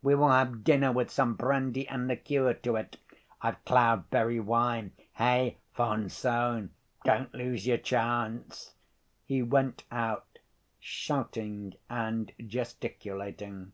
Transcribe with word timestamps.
We 0.00 0.14
will 0.14 0.30
have 0.30 0.62
dinner 0.62 0.92
with 0.92 1.10
some 1.10 1.34
brandy 1.34 1.88
and 1.88 2.06
liqueur 2.06 2.54
to 2.54 2.76
it.... 2.76 2.98
I've 3.40 3.64
cloudberry 3.64 4.38
wine. 4.38 4.92
Hey, 5.14 5.56
von 5.74 6.08
Sohn, 6.08 6.70
don't 7.02 7.34
lose 7.34 7.66
your 7.66 7.78
chance." 7.78 8.74
He 9.24 9.42
went 9.42 9.82
out, 9.90 10.38
shouting 10.78 11.74
and 11.90 12.30
gesticulating. 12.46 13.72